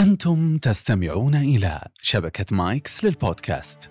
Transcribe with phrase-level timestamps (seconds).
[0.00, 3.90] أنتم تستمعون إلى شبكة مايكس للبودكاست.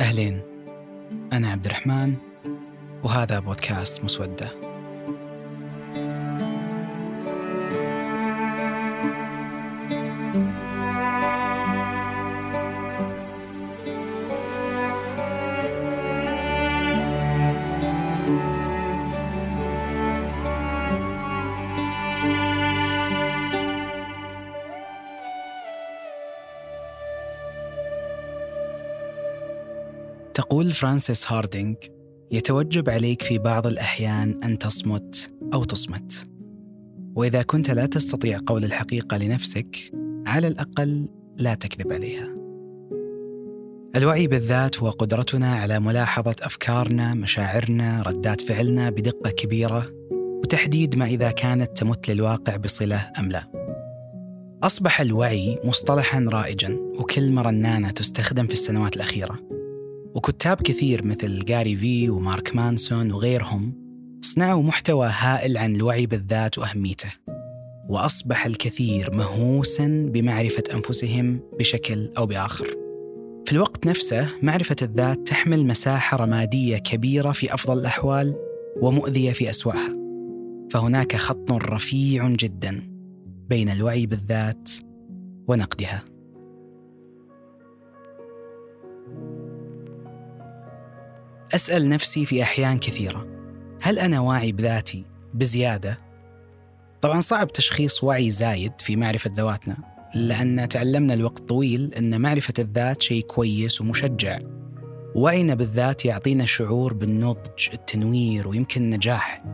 [0.00, 0.42] أهلين
[1.32, 2.16] أنا عبد الرحمن
[3.02, 4.69] وهذا بودكاست مسودة.
[30.34, 31.74] تقول فرانسيس هاردينغ
[32.30, 36.30] يتوجب عليك في بعض الأحيان أن تصمت أو تصمت.
[37.16, 39.92] وإذا كنت لا تستطيع قول الحقيقة لنفسك
[40.26, 41.08] على الأقل
[41.38, 42.28] لا تكذب عليها.
[43.96, 49.86] الوعي بالذات هو قدرتنا على ملاحظة أفكارنا، مشاعرنا، ردات فعلنا بدقة كبيرة
[50.42, 53.50] وتحديد ما إذا كانت تمت للواقع بصلة أم لا.
[54.62, 59.59] أصبح الوعي مصطلحا رائجا وكلمة رنانة تستخدم في السنوات الأخيرة.
[60.14, 63.72] وكتاب كثير مثل جاري في ومارك مانسون وغيرهم
[64.22, 67.12] صنعوا محتوى هائل عن الوعي بالذات وأهميته
[67.88, 72.66] وأصبح الكثير مهووسا بمعرفة أنفسهم بشكل أو بآخر.
[73.46, 78.34] في الوقت نفسه معرفة الذات تحمل مساحة رمادية كبيرة في أفضل الأحوال
[78.82, 79.96] ومؤذية في أسوأها.
[80.70, 82.82] فهناك خط رفيع جدا
[83.48, 84.70] بين الوعي بالذات
[85.48, 86.09] ونقدها.
[91.54, 93.26] أسأل نفسي في أحيان كثيرة
[93.82, 95.98] هل أنا واعي بذاتي بزيادة؟
[97.00, 99.76] طبعا صعب تشخيص وعي زايد في معرفة ذواتنا
[100.14, 104.38] لأن تعلمنا الوقت طويل أن معرفة الذات شيء كويس ومشجع
[105.14, 109.44] وعينا بالذات يعطينا شعور بالنضج التنوير ويمكن النجاح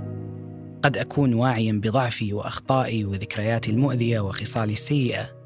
[0.82, 5.36] قد أكون واعيا بضعفي وأخطائي وذكرياتي المؤذية وخصالي السيئة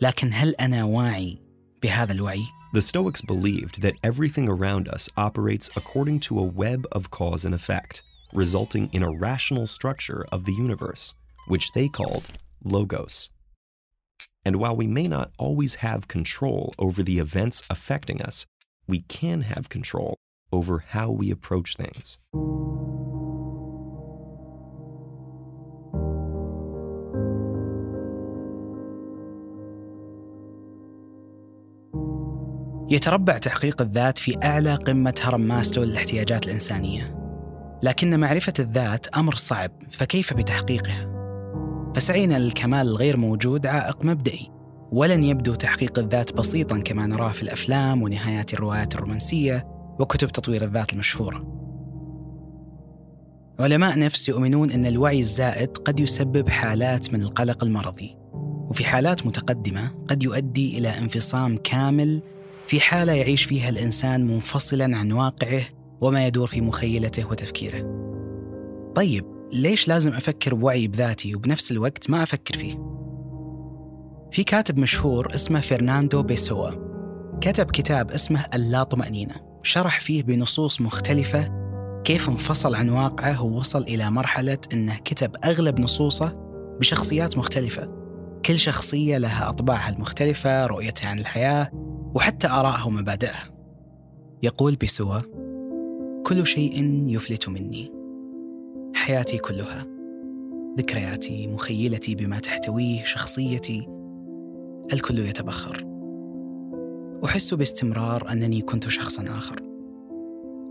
[0.00, 1.38] لكن هل أنا واعي
[1.82, 7.10] بهذا الوعي؟ The Stoics believed that everything around us operates according to a web of
[7.10, 11.14] cause and effect, resulting in a rational structure of the universe,
[11.48, 12.28] which they called
[12.62, 13.30] logos.
[14.44, 18.46] And while we may not always have control over the events affecting us,
[18.86, 20.16] we can have control
[20.52, 22.18] over how we approach things.
[32.90, 37.16] يتربع تحقيق الذات في أعلى قمة هرم ماسلو للاحتياجات الإنسانية
[37.82, 41.10] لكن معرفة الذات أمر صعب فكيف بتحقيقها؟
[41.94, 44.50] فسعينا للكمال الغير موجود عائق مبدئي
[44.92, 49.66] ولن يبدو تحقيق الذات بسيطا كما نراه في الأفلام ونهايات الروايات الرومانسية
[50.00, 51.60] وكتب تطوير الذات المشهورة
[53.60, 58.16] علماء نفس يؤمنون أن الوعي الزائد قد يسبب حالات من القلق المرضي
[58.70, 62.22] وفي حالات متقدمة قد يؤدي إلى انفصام كامل
[62.70, 65.62] في حالة يعيش فيها الإنسان منفصلا عن واقعه
[66.00, 67.78] وما يدور في مخيلته وتفكيره.
[68.94, 72.74] طيب ليش لازم أفكر بوعي بذاتي وبنفس الوقت ما أفكر فيه؟
[74.32, 76.70] في كاتب مشهور اسمه فرناندو بيسوا
[77.40, 81.48] كتب كتاب اسمه اللا طمأنينة شرح فيه بنصوص مختلفة
[82.04, 86.32] كيف انفصل عن واقعه ووصل إلى مرحلة أنه كتب أغلب نصوصه
[86.80, 87.88] بشخصيات مختلفة
[88.44, 93.44] كل شخصية لها أطباعها المختلفة رؤيتها عن الحياة وحتى آرائها ومبادئها.
[94.42, 95.22] يقول بسوى
[96.26, 97.92] كل شيء يفلت مني.
[98.94, 99.86] حياتي كلها
[100.78, 103.88] ذكرياتي مخيلتي بما تحتويه شخصيتي
[104.92, 105.86] الكل يتبخر.
[107.24, 109.56] أحس باستمرار أنني كنت شخصا آخر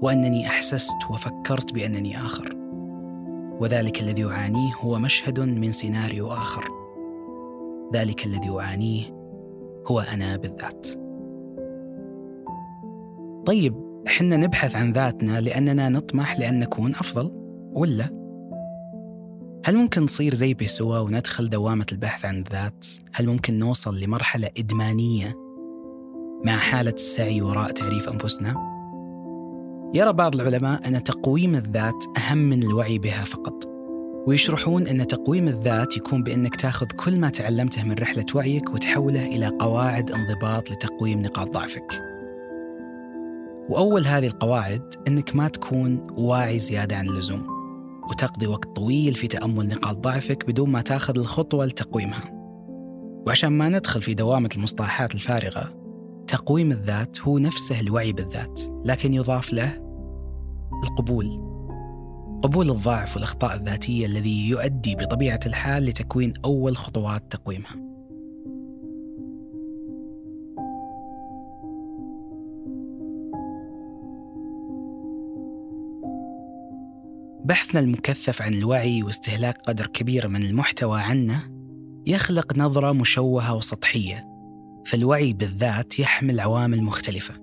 [0.01, 2.55] وأنني أحسست وفكرت بأنني آخر.
[3.61, 6.67] وذلك الذي اعانيه هو مشهد من سيناريو آخر.
[7.93, 9.03] ذلك الذي اعانيه
[9.91, 10.98] هو أنا بالذات.
[13.49, 17.31] طيب حنا نبحث عن ذاتنا لأننا نطمح لأن نكون أفضل
[17.73, 18.05] ولا؟
[19.65, 25.35] هل ممكن نصير زي بيسوا وندخل دوامة البحث عن الذات؟ هل ممكن نوصل لمرحلة إدمانية
[26.45, 28.55] مع حالة السعي وراء تعريف أنفسنا؟
[29.93, 33.63] يرى بعض العلماء أن تقويم الذات أهم من الوعي بها فقط
[34.27, 39.47] ويشرحون أن تقويم الذات يكون بأنك تأخذ كل ما تعلمته من رحلة وعيك وتحوله إلى
[39.47, 42.08] قواعد انضباط لتقويم نقاط ضعفك
[43.69, 47.47] وأول هذه القواعد أنك ما تكون واعي زيادة عن اللزوم
[48.09, 52.31] وتقضي وقت طويل في تأمل نقاط ضعفك بدون ما تاخذ الخطوة لتقويمها.
[53.27, 55.73] وعشان ما ندخل في دوامة المصطلحات الفارغة
[56.27, 59.81] تقويم الذات هو نفسه الوعي بالذات لكن يضاف له
[60.83, 61.25] القبول.
[62.43, 67.88] قبول الضعف والأخطاء الذاتية الذي يؤدي بطبيعة الحال لتكوين أول خطوات تقويمها.
[77.49, 81.43] بحثنا المكثف عن الوعي واستهلاك قدر كبير من المحتوى عنه
[82.07, 84.25] يخلق نظرة مشوهة وسطحية
[84.85, 87.33] فالوعي بالذات يحمل عوامل مختلفة.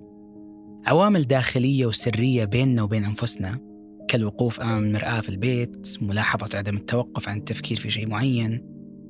[0.85, 3.59] عوامل داخلية وسرية بيننا وبين أنفسنا
[4.07, 8.63] كالوقوف أمام المرآة في البيت ملاحظة عدم التوقف عن التفكير في شيء معين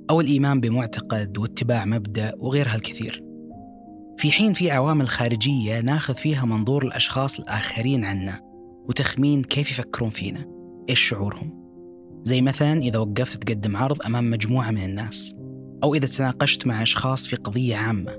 [0.10, 3.24] أو الإيمان بمعتقد واتباع مبدأ وغيرها الكثير.
[4.18, 8.42] في حين في عوامل خارجية ناخذ فيها منظور الأشخاص الآخرين عنا
[8.90, 10.57] وتخمين كيف يفكرون فينا.
[10.90, 11.68] إيش شعورهم؟
[12.24, 15.36] زي مثلا إذا وقفت تقدم عرض أمام مجموعة من الناس
[15.84, 18.18] أو إذا تناقشت مع أشخاص في قضية عامة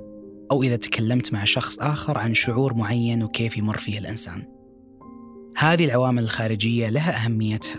[0.50, 4.42] أو إذا تكلمت مع شخص آخر عن شعور معين وكيف يمر فيه الإنسان.
[5.56, 7.76] هذه العوامل الخارجية لها أهميتها.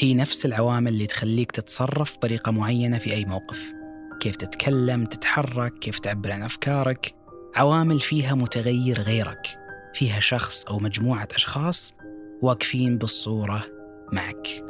[0.00, 3.72] هي نفس العوامل اللي تخليك تتصرف بطريقة معينة في أي موقف.
[4.20, 7.14] كيف تتكلم تتحرك كيف تعبر عن أفكارك.
[7.54, 9.58] عوامل فيها متغير غيرك.
[9.94, 11.94] فيها شخص أو مجموعة أشخاص
[12.42, 13.79] واقفين بالصورة
[14.12, 14.64] معك.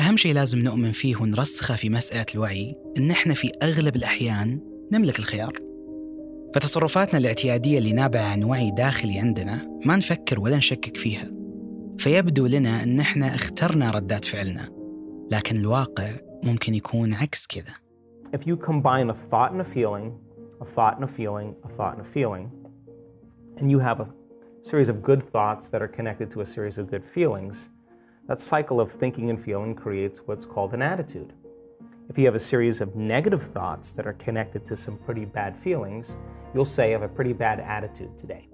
[0.00, 4.60] أهم شيء لازم نؤمن فيه ونرسخه في مسألة الوعي إن إحنا في أغلب الأحيان
[4.92, 5.52] نملك الخيار.
[6.54, 11.30] فتصرفاتنا الاعتيادية اللي نابعة عن وعي داخلي عندنا ما نفكر ولا نشكك فيها.
[11.98, 14.68] فيبدو لنا إن إحنا اخترنا ردات فعلنا
[15.32, 16.10] لكن الواقع
[16.44, 17.74] ممكن يكون عكس كذا.
[18.36, 20.06] If you combine a thought and a feeling,
[20.60, 22.50] a thought and a feeling, a thought and a feeling,
[23.58, 24.08] and you have a
[24.63, 27.69] series of good thoughts that are connected to a series of good feelings,
[28.27, 31.33] that cycle of thinking and feeling creates what's called an attitude.
[32.09, 35.57] If you have a series of negative thoughts that are connected to some pretty bad
[35.57, 36.07] feelings,
[36.53, 38.49] you'll say, I have a pretty bad attitude today.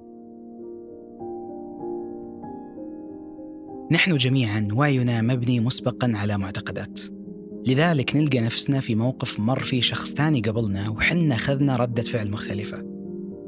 [3.92, 7.00] نحن جميعا وعينا مبني مسبقا على معتقدات
[7.68, 12.84] لذلك نلقى نفسنا في موقف مر فيه شخص ثاني قبلنا وحنا أخذنا ردة فعل مختلفة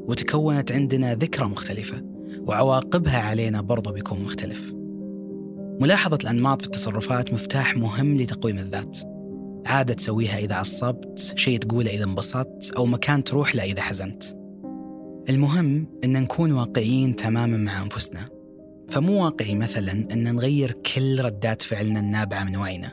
[0.08, 2.11] وتكونت عندنا ذكرى مختلفة
[2.47, 4.73] وعواقبها علينا برضو بيكون مختلف.
[5.81, 8.97] ملاحظة الأنماط في التصرفات مفتاح مهم لتقويم الذات.
[9.65, 14.23] عادة تسويها إذا عصبت شيء تقوله إذا انبسطت أو مكان تروح له إذا حزنت.
[15.29, 18.29] المهم أن نكون واقعيين تماما مع أنفسنا.
[18.89, 22.91] فمو واقعي مثلا أن نغير كل ردات فعلنا النابعة من وعينا.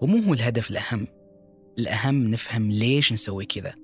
[0.00, 1.06] ومو هو الهدف الأهم.
[1.78, 3.74] الأهم نفهم ليش نسوي كذا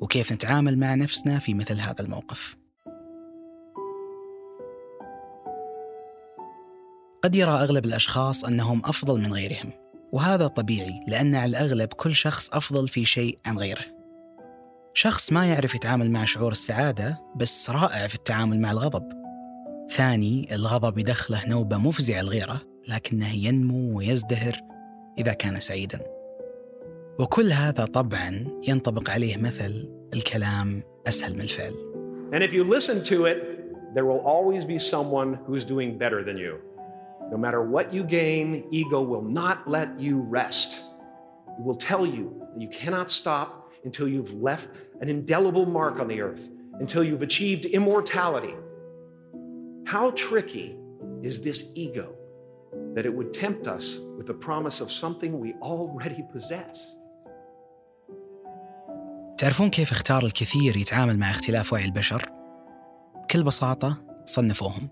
[0.00, 2.56] وكيف نتعامل مع نفسنا في مثل هذا الموقف.
[7.26, 9.70] قد يرى أغلب الأشخاص أنهم أفضل من غيرهم
[10.12, 13.84] وهذا طبيعي لأن على الأغلب كل شخص أفضل في شيء عن غيره.
[14.94, 19.08] شخص ما يعرف يتعامل مع شعور السعادة بس رائع في التعامل مع الغضب.
[19.90, 24.60] ثاني الغضب يدخله نوبة مفزعة الغيرة لكنه ينمو ويزدهر
[25.18, 26.00] إذا كان سعيدا.
[27.18, 31.74] وكل هذا طبعا ينطبق عليه مثل الكلام أسهل من الفعل.
[32.32, 33.38] And if you listen to it,
[33.94, 36.75] there will always be someone who's doing better than you.
[37.31, 40.81] No matter what you gain, ego will not let you rest.
[41.57, 44.69] It will tell you that you cannot stop until you've left
[45.01, 46.49] an indelible mark on the earth,
[46.79, 48.55] until you've achieved immortality.
[49.85, 50.77] How tricky
[51.23, 52.07] is this ego
[52.95, 56.97] that it would tempt us with the promise of something we already possess?
[59.37, 62.29] تعرفون كيف اختار الكثير يتعامل مع اختلاف وعي البشر؟
[63.23, 64.89] بكل بساطة صنفوهم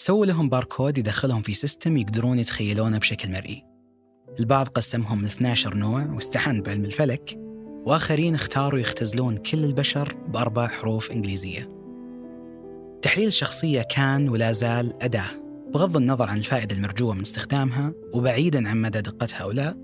[0.00, 3.64] سووا لهم باركود يدخلهم في system يقدرون يتخيلونه بشكل مرئي.
[4.40, 7.38] البعض قسمهم ل 12 نوع واستعان بعلم الفلك
[7.86, 11.68] وآخرين اختاروا يختزلون كل البشر بأربع حروف إنجليزية.
[13.02, 15.30] تحليل الشخصية كان ولا زال أداة
[15.74, 19.74] بغض النظر عن الفائدة المرجوة من استخدامها وبعيدا عن مدى دقتها أو لا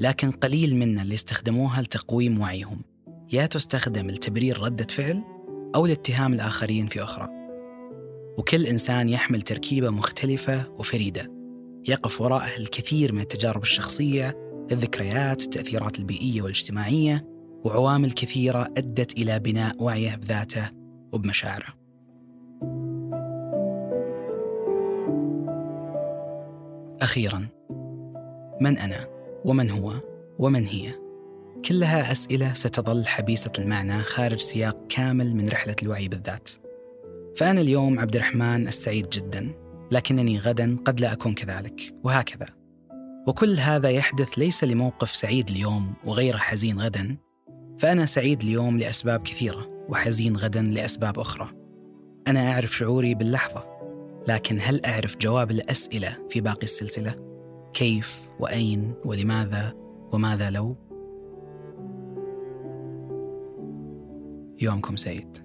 [0.00, 2.80] لكن قليل منا اللي استخدموها لتقويم وعيهم.
[3.32, 5.22] يا تستخدم لتبرير ردة فعل
[5.74, 7.43] أو لاتهام الآخرين في أخرى.
[8.38, 11.32] وكل إنسان يحمل تركيبة مختلفة وفريدة
[11.88, 17.26] يقف وراءها الكثير من التجارب الشخصية الذكريات التأثيرات البيئية والاجتماعية
[17.64, 20.70] وعوامل كثيرة أدت إلى بناء وعيه بذاته
[21.12, 21.74] وبمشاعره
[27.02, 27.48] أخيرا
[28.60, 29.06] من أنا؟
[29.44, 29.92] ومن هو؟
[30.38, 30.94] ومن هي؟
[31.64, 36.63] كلها أسئلة ستظل حبيسة المعنى خارج سياق كامل من رحلة الوعي بالذات
[37.36, 39.50] فأنا اليوم عبد الرحمن السعيد جدا
[39.90, 42.46] لكنني غدا قد لا أكون كذلك وهكذا.
[43.26, 47.16] وكل هذا يحدث ليس لموقف سعيد اليوم وغيره حزين غدا
[47.78, 51.50] فأنا سعيد اليوم لأسباب كثيرة وحزين غدا لأسباب أخرى.
[52.28, 53.64] أنا أعرف شعوري باللحظة
[54.28, 57.14] لكن هل أعرف جواب الأسئلة في باقي السلسلة؟
[57.72, 59.72] كيف؟ وأين؟ ولماذا؟
[60.12, 60.76] وماذا لو؟
[64.60, 65.43] يومكم سعيد.